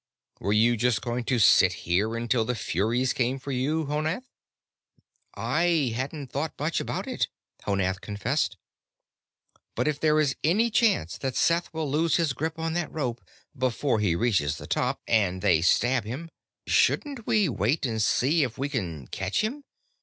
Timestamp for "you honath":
3.51-4.23